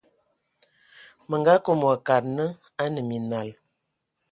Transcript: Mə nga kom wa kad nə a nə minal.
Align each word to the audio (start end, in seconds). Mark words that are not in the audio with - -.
Mə 1.29 1.35
nga 1.41 1.53
kom 1.63 1.79
wa 1.87 1.95
kad 2.07 2.23
nə 2.37 2.45
a 2.81 2.83
nə 2.93 3.01
minal. 3.09 3.49